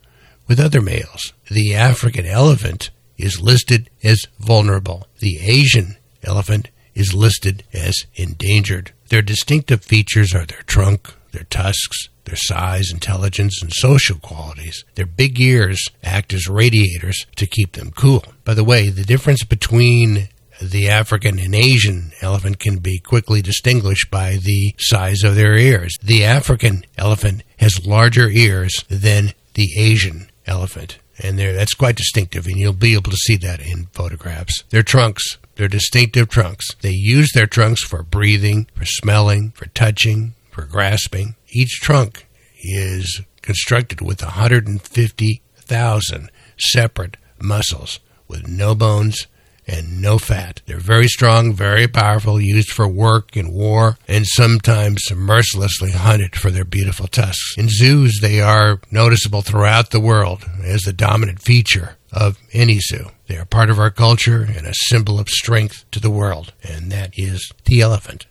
with 0.47 0.61
other 0.61 0.81
males. 0.81 1.33
The 1.51 1.75
African 1.75 2.27
elephant 2.27 2.91
is 3.17 3.41
listed 3.41 3.91
as 4.03 4.23
vulnerable. 4.39 5.07
The 5.21 5.39
Asian 5.41 5.97
elephant 6.23 6.71
is 6.95 7.15
listed 7.15 7.65
as 7.73 7.95
endangered. 8.15 8.93
Their 9.09 9.23
distinctive 9.23 9.85
features 9.85 10.35
are 10.35 10.47
their 10.47 10.63
trunk, 10.63 11.15
their 11.35 11.45
tusks, 11.45 12.09
their 12.25 12.37
size, 12.37 12.91
intelligence, 12.91 13.61
and 13.61 13.73
social 13.73 14.19
qualities. 14.19 14.85
Their 14.95 15.07
big 15.07 15.39
ears 15.41 15.89
act 16.03 16.33
as 16.33 16.49
radiators 16.49 17.27
to 17.37 17.47
keep 17.47 17.73
them 17.73 17.91
cool. 17.91 18.25
By 18.45 18.55
the 18.55 18.65
way, 18.65 18.89
the 18.89 19.05
difference 19.05 19.45
between 19.45 20.29
the 20.63 20.89
African 20.89 21.39
and 21.39 21.55
Asian 21.55 22.13
elephant 22.23 22.61
can 22.61 22.79
be 22.79 22.99
quickly 22.99 23.43
distinguished 23.43 24.11
by 24.11 24.39
the 24.41 24.75
size 24.79 25.23
of 25.23 25.35
their 25.35 25.57
ears. 25.57 25.95
The 26.03 26.25
African 26.25 26.85
elephant 26.97 27.43
has 27.59 27.87
larger 27.87 28.29
ears 28.31 28.73
than 28.89 29.33
the 29.55 29.69
Asian 29.77 30.31
elephant. 30.47 30.99
And 31.19 31.39
that's 31.39 31.75
quite 31.75 31.97
distinctive, 31.97 32.47
and 32.47 32.57
you'll 32.57 32.73
be 32.73 32.95
able 32.95 33.11
to 33.11 33.17
see 33.17 33.37
that 33.37 33.61
in 33.61 33.87
photographs. 33.93 34.65
Their 34.71 34.83
trunks, 34.83 35.39
their 35.55 35.69
distinctive 35.69 36.29
trunks. 36.29 36.67
They 36.83 36.91
use 36.91 37.31
their 37.33 37.47
trunks 37.47 37.85
for 37.85 38.03
breathing, 38.03 38.67
for 38.75 38.85
smelling, 38.85 39.51
for 39.53 39.67
touching, 39.67 40.35
for 40.55 40.65
grasping. 40.65 41.35
Each 41.49 41.81
trunk 41.81 42.29
is 42.63 43.23
constructed 43.43 44.01
with 44.01 44.23
150,000 44.23 46.31
separate 46.57 47.17
muscles 47.41 47.99
with 48.29 48.47
no 48.47 48.77
bones 48.77 49.27
and 49.67 50.01
no 50.01 50.19
fat. 50.19 50.63
They're 50.67 50.79
very 50.79 51.09
strong, 51.09 51.55
very 51.55 51.89
powerful, 51.89 52.41
used 52.41 52.71
for 52.71 52.87
work 52.87 53.35
and 53.35 53.53
war, 53.53 53.99
and 54.07 54.27
sometimes 54.27 55.11
mercilessly 55.15 55.91
hunted 55.91 56.37
for 56.37 56.51
their 56.51 56.65
beautiful 56.65 57.07
tusks. 57.07 57.55
In 57.57 57.69
zoos, 57.69 58.19
they 58.21 58.41
are 58.41 58.81
noticeable 58.91 59.43
throughout 59.43 59.91
the 59.91 60.01
world 60.01 60.45
as 60.63 60.83
the 60.83 60.93
dominant 60.93 61.43
feature 61.43 61.97
of 62.13 62.39
any 62.53 62.79
zoo. 62.79 63.11
They 63.27 63.39
are 63.39 63.47
part 63.47 63.71
of 63.71 63.79
our 63.79 63.91
culture 63.91 64.43
and 64.43 64.67
a 64.67 64.75
symbol 64.75 65.19
of 65.19 65.31
strength 65.31 65.91
to 65.93 66.01
the 66.01 66.11
world, 66.11 66.53
and 66.63 66.93
that 66.93 67.19
is 67.19 67.51
the 67.65 67.81
elephant. 67.81 68.27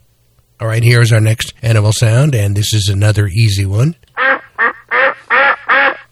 All 0.63 0.69
right, 0.69 0.81
here's 0.81 1.11
our 1.11 1.19
next 1.19 1.53
animal 1.61 1.91
sound, 1.91 2.33
and 2.33 2.55
this 2.55 2.73
is 2.73 2.87
another 2.87 3.27
easy 3.27 3.65
one. 3.65 3.97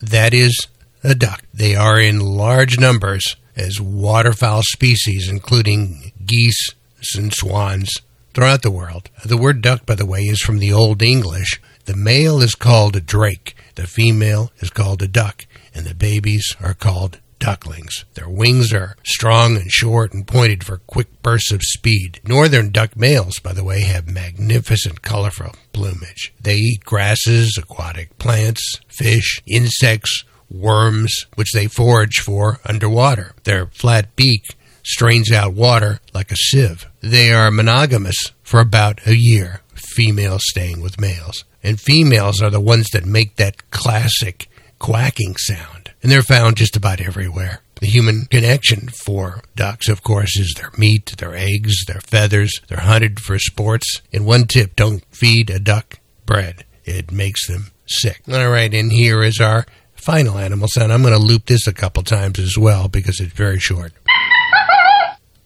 That 0.01 0.34
is 0.34 0.67
a 1.05 1.15
duck. 1.15 1.43
They 1.53 1.74
are 1.74 1.98
in 1.98 2.20
large 2.20 2.77
numbers 2.77 3.38
as 3.55 3.79
waterfowl 3.79 4.63
species, 4.63 5.29
including 5.29 6.12
geese 6.25 6.72
and 7.15 7.34
swans 7.34 7.93
throughout 8.34 8.62
the 8.62 8.72
world. 8.72 9.10
The 9.24 9.38
word 9.38 9.62
duck, 9.62 9.86
by 9.86 9.96
the 9.96 10.05
way, 10.05 10.24
is 10.24 10.41
from 10.41 10.60
the 10.60 10.74
Old 10.74 11.01
English. 11.01 11.62
The 11.86 11.96
male 11.96 12.41
is 12.41 12.53
called 12.53 12.98
a 12.98 13.01
drake, 13.01 13.55
the 13.75 13.88
female 13.88 14.51
is 14.60 14.70
called 14.70 15.01
a 15.01 15.08
duck, 15.08 15.46
and 15.74 15.86
the 15.86 15.96
babies 15.96 16.58
are 16.62 16.74
called 16.74 17.21
ducklings. 17.41 18.05
Their 18.13 18.29
wings 18.29 18.71
are 18.71 18.95
strong 19.03 19.57
and 19.57 19.69
short 19.69 20.13
and 20.13 20.25
pointed 20.25 20.63
for 20.63 20.77
quick 20.77 21.21
bursts 21.21 21.51
of 21.51 21.62
speed. 21.63 22.21
Northern 22.24 22.71
duck 22.71 22.95
males, 22.95 23.39
by 23.39 23.51
the 23.51 23.63
way, 23.63 23.81
have 23.81 24.07
magnificent 24.07 25.01
colorful 25.01 25.55
plumage. 25.74 26.33
They 26.39 26.55
eat 26.55 26.86
grasses, 26.86 27.57
aquatic 27.57 28.17
plants, 28.19 28.79
fish, 28.88 29.41
insects, 29.45 30.24
worms, 30.50 31.25
which 31.36 31.51
they 31.53 31.67
forage 31.67 32.19
for 32.19 32.60
underwater. 32.63 33.33
Their 33.43 33.65
flat 33.65 34.15
beak 34.15 34.55
strains 34.83 35.31
out 35.31 35.53
water 35.53 36.00
like 36.13 36.31
a 36.31 36.36
sieve. 36.36 36.86
They 37.01 37.33
are 37.33 37.51
monogamous 37.51 38.17
for 38.43 38.60
about 38.60 39.05
a 39.07 39.15
year, 39.17 39.62
females 39.74 40.43
staying 40.45 40.81
with 40.81 41.01
males. 41.01 41.43
And 41.63 41.79
females 41.79 42.41
are 42.41 42.50
the 42.50 42.60
ones 42.60 42.88
that 42.93 43.05
make 43.05 43.36
that 43.38 43.71
classic 43.71 44.48
quacking 44.79 45.36
sound. 45.38 45.81
And 46.01 46.12
they're 46.12 46.24
found 46.24 46.58
just 46.58 46.75
about 46.75 47.00
everywhere. 47.00 47.62
The 47.79 47.88
human 47.88 48.25
connection 48.25 48.89
for 48.89 49.41
ducks, 49.55 49.88
of 49.89 50.03
course, 50.03 50.38
is 50.38 50.53
their 50.55 50.72
meat, 50.77 51.15
their 51.17 51.36
eggs, 51.36 51.86
their 51.88 52.01
feathers. 52.01 52.60
They're 52.67 52.79
hunted 52.79 53.20
for 53.20 53.38
sports. 53.39 54.01
And 54.13 54.25
one 54.25 54.46
tip 54.46 54.75
don't 54.75 55.03
feed 55.13 55.50
a 55.50 55.60
duck 55.60 56.00
bread, 56.25 56.65
it 56.86 57.12
makes 57.12 57.48
them 57.48 57.72
sick. 57.88 58.22
All 58.31 58.50
right, 58.50 58.74
and 58.74 58.91
here 58.91 59.24
is 59.24 59.39
our 59.39 59.65
final 59.96 60.38
animal 60.38 60.67
sound. 60.67 60.91
I'm 60.91 61.01
going 61.01 61.13
to 61.13 61.20
loop 61.20 61.46
this 61.46 61.67
a 61.67 61.74
couple 61.74 62.03
times 62.03 62.39
as 62.39 62.58
well 62.58 62.88
because 62.88 63.20
it's 63.20 63.34
very 63.34 63.60
short. 63.60 63.93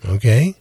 Okay? 0.06 0.56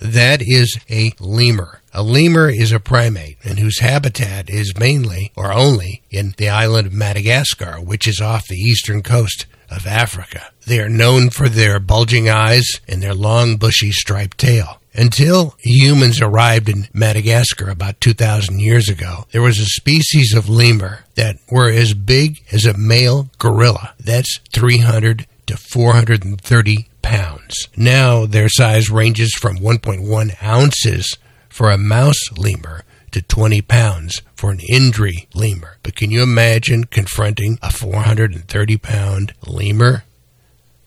That 0.00 0.42
is 0.42 0.78
a 0.90 1.12
lemur. 1.18 1.80
A 1.98 2.02
lemur 2.02 2.50
is 2.50 2.72
a 2.72 2.78
primate 2.78 3.38
and 3.42 3.58
whose 3.58 3.78
habitat 3.78 4.50
is 4.50 4.76
mainly 4.78 5.32
or 5.34 5.50
only 5.50 6.02
in 6.10 6.34
the 6.36 6.50
island 6.50 6.88
of 6.88 6.92
Madagascar, 6.92 7.80
which 7.80 8.06
is 8.06 8.20
off 8.20 8.46
the 8.48 8.54
eastern 8.54 9.02
coast 9.02 9.46
of 9.70 9.86
Africa. 9.86 10.50
They 10.66 10.78
are 10.80 10.90
known 10.90 11.30
for 11.30 11.48
their 11.48 11.80
bulging 11.80 12.28
eyes 12.28 12.66
and 12.86 13.02
their 13.02 13.14
long 13.14 13.56
bushy 13.56 13.92
striped 13.92 14.36
tail. 14.36 14.78
Until 14.92 15.56
humans 15.60 16.20
arrived 16.20 16.68
in 16.68 16.88
Madagascar 16.92 17.70
about 17.70 17.98
2,000 18.02 18.60
years 18.60 18.90
ago, 18.90 19.24
there 19.30 19.40
was 19.40 19.58
a 19.58 19.64
species 19.64 20.34
of 20.34 20.50
lemur 20.50 21.06
that 21.14 21.38
were 21.50 21.70
as 21.70 21.94
big 21.94 22.44
as 22.52 22.66
a 22.66 22.76
male 22.76 23.30
gorilla. 23.38 23.94
That's 23.98 24.38
300 24.52 25.26
to 25.46 25.56
430 25.56 26.88
pounds. 27.00 27.68
Now 27.74 28.26
their 28.26 28.50
size 28.50 28.90
ranges 28.90 29.32
from 29.32 29.56
1.1 29.56 30.42
ounces 30.42 31.16
for 31.56 31.70
a 31.70 31.78
mouse 31.78 32.30
lemur 32.36 32.82
to 33.10 33.22
20 33.22 33.62
pounds 33.62 34.20
for 34.34 34.50
an 34.50 34.58
Indri 34.58 35.26
lemur. 35.34 35.78
But 35.82 35.96
can 35.96 36.10
you 36.10 36.22
imagine 36.22 36.84
confronting 36.84 37.58
a 37.62 37.72
430 37.72 38.76
pound 38.76 39.32
lemur? 39.46 40.04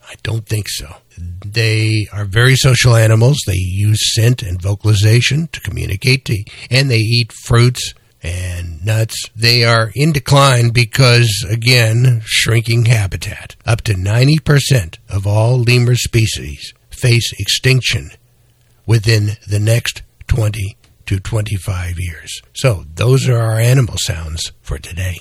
I 0.08 0.14
don't 0.22 0.46
think 0.46 0.68
so. 0.70 0.98
They 1.44 2.08
are 2.14 2.24
very 2.24 2.56
social 2.56 2.96
animals. 2.96 3.40
They 3.48 3.56
use 3.56 4.14
scent 4.14 4.44
and 4.44 4.62
vocalization 4.62 5.48
to 5.54 5.60
communicate, 5.60 6.26
to, 6.26 6.44
and 6.70 6.92
they 6.92 6.98
eat 6.98 7.34
fruits 7.46 7.96
and 8.22 8.86
nuts. 8.86 9.28
They 9.36 9.64
are 9.64 9.92
in 9.96 10.12
decline 10.12 10.70
because, 10.70 11.44
again, 11.50 12.22
shrinking 12.26 12.86
habitat. 12.86 13.56
Up 13.66 13.82
to 13.82 13.94
90% 13.94 15.00
of 15.10 15.26
all 15.26 15.58
lemur 15.58 15.96
species 15.96 16.76
face 16.92 17.34
extinction 17.40 18.12
within 18.86 19.32
the 19.48 19.60
next 19.60 20.04
20 20.30 20.78
to 21.08 21.20
25 21.20 22.00
years. 22.00 22.42
So, 22.56 22.86
those 22.96 23.28
are 23.28 23.40
our 23.40 23.60
animal 23.60 23.96
sounds 23.98 24.54
for 24.62 24.78
today. 24.78 25.18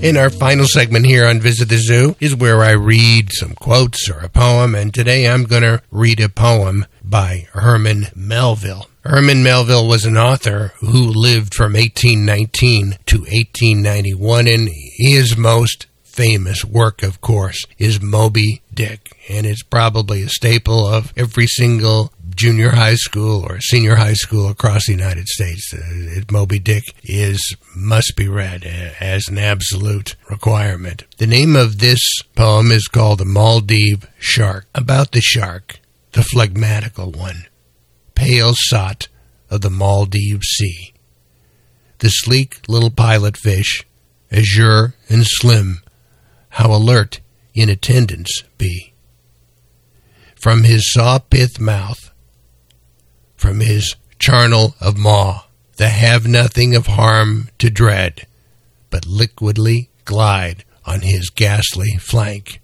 In 0.00 0.16
our 0.16 0.30
final 0.30 0.64
segment 0.64 1.06
here 1.06 1.26
on 1.26 1.40
Visit 1.40 1.68
the 1.68 1.76
Zoo 1.76 2.14
is 2.20 2.36
where 2.36 2.62
I 2.62 2.70
read 2.70 3.30
some 3.32 3.54
quotes 3.54 4.08
or 4.08 4.20
a 4.20 4.28
poem, 4.28 4.76
and 4.76 4.94
today 4.94 5.28
I'm 5.28 5.42
going 5.42 5.64
to 5.64 5.82
read 5.90 6.20
a 6.20 6.28
poem 6.28 6.86
by 7.02 7.48
Herman 7.52 8.06
Melville. 8.14 8.86
Herman 9.04 9.42
Melville 9.42 9.88
was 9.88 10.04
an 10.04 10.16
author 10.16 10.72
who 10.78 11.08
lived 11.08 11.52
from 11.52 11.72
1819 11.72 12.98
to 13.06 13.18
1891, 13.18 14.46
and 14.46 14.68
his 14.70 15.36
most 15.36 15.88
famous 16.18 16.64
work, 16.64 17.04
of 17.04 17.20
course, 17.20 17.64
is 17.78 18.02
Moby 18.02 18.60
Dick, 18.74 19.12
and 19.28 19.46
it's 19.46 19.62
probably 19.62 20.22
a 20.22 20.28
staple 20.28 20.84
of 20.84 21.12
every 21.16 21.46
single 21.46 22.12
junior 22.34 22.70
high 22.70 22.96
school 22.96 23.46
or 23.48 23.60
senior 23.60 23.94
high 23.94 24.14
school 24.14 24.48
across 24.48 24.86
the 24.86 24.92
United 24.92 25.28
States. 25.28 25.72
Uh, 25.72 26.20
Moby 26.28 26.58
Dick 26.58 26.82
is 27.04 27.54
must 27.76 28.14
be 28.16 28.26
read 28.26 28.66
uh, 28.66 28.94
as 29.00 29.28
an 29.28 29.38
absolute 29.38 30.16
requirement. 30.28 31.04
The 31.18 31.28
name 31.28 31.54
of 31.54 31.78
this 31.78 32.00
poem 32.34 32.72
is 32.72 32.88
called 32.88 33.20
The 33.20 33.24
Maldive 33.24 34.08
Shark. 34.18 34.66
About 34.74 35.12
the 35.12 35.20
shark, 35.20 35.78
the 36.12 36.24
phlegmatical 36.24 37.12
one, 37.12 37.46
pale 38.16 38.54
sot 38.54 39.06
of 39.50 39.60
the 39.60 39.70
Maldive 39.70 40.42
Sea. 40.42 40.94
The 42.00 42.08
sleek 42.08 42.60
little 42.66 42.90
pilot 42.90 43.36
fish, 43.36 43.84
azure 44.32 44.94
and 45.08 45.22
slim, 45.24 45.82
how 46.58 46.72
alert 46.72 47.20
in 47.54 47.68
attendance 47.68 48.42
be. 48.58 48.92
From 50.34 50.64
his 50.64 50.92
saw 50.92 51.20
pith 51.20 51.60
mouth, 51.60 52.10
from 53.36 53.60
his 53.60 53.94
charnel 54.18 54.74
of 54.80 54.98
maw, 54.98 55.44
the 55.76 55.88
have 55.88 56.26
nothing 56.26 56.74
of 56.74 56.88
harm 56.88 57.48
to 57.58 57.70
dread, 57.70 58.26
but 58.90 59.06
liquidly 59.06 59.88
glide 60.04 60.64
on 60.84 61.02
his 61.02 61.30
ghastly 61.30 61.96
flank, 62.00 62.60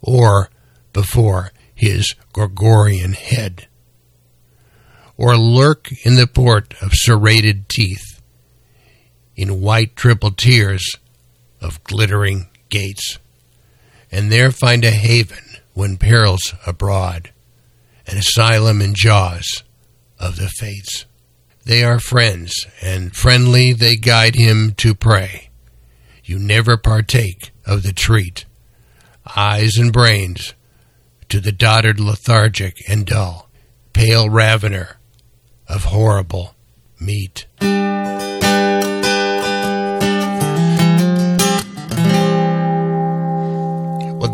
or 0.00 0.50
before 0.92 1.52
his 1.72 2.16
Gorgonian 2.34 3.14
head, 3.14 3.68
or 5.16 5.36
lurk 5.36 5.92
in 6.04 6.16
the 6.16 6.26
port 6.26 6.74
of 6.82 6.90
serrated 6.94 7.68
teeth, 7.68 8.20
in 9.36 9.60
white 9.60 9.94
triple 9.94 10.32
tiers 10.32 10.96
of 11.60 11.84
glittering 11.84 12.48
gates, 12.70 13.20
and 14.10 14.30
there 14.30 14.50
find 14.50 14.84
a 14.84 14.90
haven 14.90 15.44
when 15.74 15.96
perils 15.96 16.54
abroad, 16.66 17.32
an 18.06 18.18
asylum 18.18 18.80
in 18.80 18.94
jaws 18.94 19.62
of 20.18 20.36
the 20.36 20.48
fates. 20.48 21.06
They 21.64 21.82
are 21.82 21.98
friends, 21.98 22.54
and 22.80 23.14
friendly 23.14 23.72
they 23.72 23.96
guide 23.96 24.36
him 24.36 24.72
to 24.76 24.94
prey. 24.94 25.50
You 26.24 26.38
never 26.38 26.76
partake 26.76 27.50
of 27.64 27.82
the 27.82 27.92
treat. 27.92 28.44
Eyes 29.36 29.76
and 29.76 29.92
brains 29.92 30.54
to 31.28 31.40
the 31.40 31.52
dotard 31.52 31.98
lethargic 31.98 32.88
and 32.88 33.04
dull, 33.04 33.50
pale 33.92 34.28
ravener 34.28 34.94
of 35.68 35.84
horrible 35.84 36.54
meat. 37.00 37.46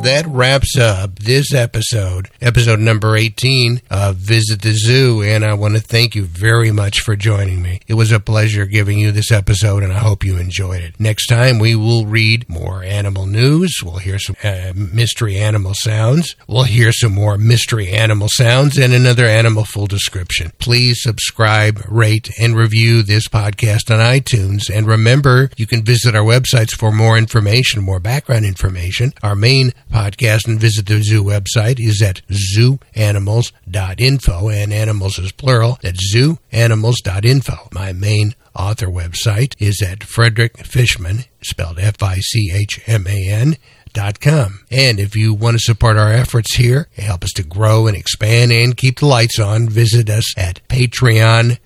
That 0.02 0.26
wraps 0.26 0.76
up 0.76 1.20
this 1.20 1.54
episode, 1.54 2.28
episode 2.40 2.80
number 2.80 3.16
18 3.16 3.82
of 3.88 4.16
Visit 4.16 4.62
the 4.62 4.72
Zoo. 4.72 5.22
And 5.22 5.44
I 5.44 5.54
want 5.54 5.74
to 5.74 5.80
thank 5.80 6.16
you 6.16 6.24
very 6.24 6.72
much 6.72 7.00
for 7.00 7.14
joining 7.14 7.62
me. 7.62 7.80
It 7.86 7.94
was 7.94 8.10
a 8.10 8.18
pleasure 8.18 8.66
giving 8.66 8.98
you 8.98 9.12
this 9.12 9.30
episode, 9.30 9.84
and 9.84 9.92
I 9.92 9.98
hope 9.98 10.24
you 10.24 10.38
enjoyed 10.38 10.82
it. 10.82 10.98
Next 10.98 11.26
time, 11.26 11.60
we 11.60 11.76
will 11.76 12.06
read 12.06 12.48
more 12.48 12.82
animal 12.82 13.26
news. 13.26 13.76
We'll 13.84 13.98
hear 13.98 14.18
some 14.18 14.34
uh, 14.42 14.72
mystery 14.74 15.36
animal 15.36 15.72
sounds. 15.74 16.34
We'll 16.48 16.64
hear 16.64 16.90
some 16.90 17.12
more 17.12 17.38
mystery 17.38 17.90
animal 17.90 18.28
sounds 18.28 18.78
and 18.78 18.92
another 18.92 19.26
animal 19.26 19.64
full 19.64 19.86
description. 19.86 20.50
Please 20.58 21.00
subscribe, 21.00 21.80
rate, 21.88 22.28
and 22.40 22.56
review 22.56 23.04
this 23.04 23.28
podcast 23.28 23.88
on 23.88 24.00
iTunes. 24.00 24.68
And 24.68 24.88
remember, 24.88 25.50
you 25.56 25.68
can 25.68 25.84
visit 25.84 26.16
our 26.16 26.24
websites 26.24 26.72
for 26.72 26.90
more 26.90 27.16
information, 27.16 27.82
more 27.82 28.00
background 28.00 28.44
information. 28.44 29.12
Our 29.22 29.36
main 29.36 29.72
podcast 29.92 30.48
and 30.48 30.58
visit 30.58 30.86
the 30.86 31.02
zoo 31.02 31.22
website 31.22 31.76
is 31.78 32.00
at 32.02 32.22
zooanimals.info, 32.28 34.48
and 34.48 34.72
animals 34.72 35.18
is 35.18 35.32
plural. 35.32 35.78
at 35.84 35.96
zooanimals.info. 35.96 37.68
My 37.72 37.92
main 37.92 38.34
author 38.56 38.86
website 38.86 39.54
is 39.58 39.82
at 39.82 40.02
Frederick 40.02 40.56
Fichman, 40.58 41.26
spelled 41.42 41.78
F 41.78 42.02
I 42.02 42.18
C 42.20 42.50
H 42.52 42.80
M 42.86 43.06
A 43.06 43.28
N. 43.28 43.56
Dot 43.94 44.20
com. 44.20 44.60
And 44.70 44.98
if 44.98 45.14
you 45.14 45.34
want 45.34 45.56
to 45.56 45.62
support 45.62 45.98
our 45.98 46.10
efforts 46.10 46.56
here, 46.56 46.88
help 46.96 47.24
us 47.24 47.32
to 47.32 47.42
grow 47.42 47.86
and 47.86 47.94
expand 47.94 48.50
and 48.50 48.74
keep 48.74 49.00
the 49.00 49.06
lights 49.06 49.38
on, 49.38 49.68
visit 49.68 50.08
us 50.08 50.32
at 50.38 50.66
patreon.com 50.68 51.58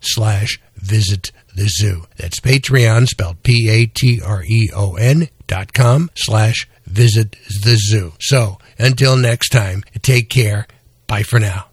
slash 0.00 0.58
visit 0.76 1.30
the 1.54 1.68
zoo. 1.68 2.04
That's 2.16 2.40
Patreon, 2.40 3.06
spelled 3.06 3.42
P-A-T-R-E-O-N 3.42 5.28
dot 5.46 5.74
com 5.74 6.10
slash 6.14 6.66
visit 6.88 7.36
the 7.64 7.76
zoo. 7.76 8.12
So 8.20 8.58
until 8.78 9.16
next 9.16 9.50
time, 9.50 9.84
take 10.02 10.28
care. 10.28 10.66
Bye 11.06 11.22
for 11.22 11.38
now. 11.38 11.66